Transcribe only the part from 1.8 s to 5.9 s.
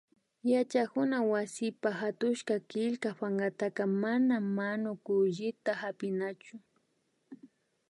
hatushka killka pankaka mana manukullita